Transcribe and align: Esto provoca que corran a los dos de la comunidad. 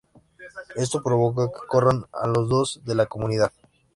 Esto 0.83 1.03
provoca 1.03 1.49
que 1.51 1.67
corran 1.67 2.07
a 2.11 2.25
los 2.25 2.49
dos 2.49 2.81
de 2.83 2.95
la 2.95 3.05
comunidad. 3.05 3.51